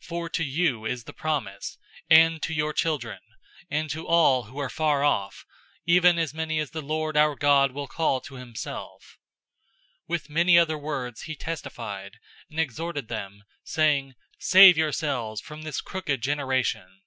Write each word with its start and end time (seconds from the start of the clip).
002:039 0.00 0.04
For 0.08 0.28
to 0.30 0.44
you 0.44 0.84
is 0.86 1.04
the 1.04 1.12
promise, 1.12 1.76
and 2.08 2.40
to 2.42 2.54
your 2.54 2.72
children, 2.72 3.18
and 3.70 3.90
to 3.90 4.06
all 4.06 4.44
who 4.44 4.56
are 4.58 4.70
far 4.70 5.04
off, 5.04 5.44
even 5.84 6.18
as 6.18 6.32
many 6.32 6.58
as 6.58 6.70
the 6.70 6.80
Lord 6.80 7.18
our 7.18 7.36
God 7.36 7.72
will 7.72 7.86
call 7.86 8.22
to 8.22 8.36
himself." 8.36 9.18
002:040 10.04 10.08
With 10.08 10.30
many 10.30 10.58
other 10.58 10.78
words 10.78 11.22
he 11.24 11.36
testified, 11.36 12.16
and 12.48 12.58
exhorted 12.58 13.08
them, 13.08 13.44
saying, 13.62 14.14
"Save 14.38 14.78
yourselves 14.78 15.42
from 15.42 15.60
this 15.60 15.82
crooked 15.82 16.22
generation!" 16.22 17.02